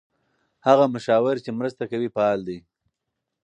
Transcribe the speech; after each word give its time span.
هغه 0.67 0.85
مشاور 0.95 1.35
چې 1.45 1.51
مرسته 1.59 1.83
کوي 1.91 2.09
فعال 2.15 2.39
دی. 2.47 2.57